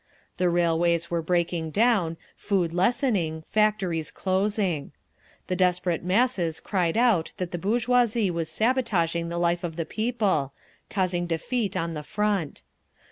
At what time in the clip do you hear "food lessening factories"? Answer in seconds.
2.35-4.09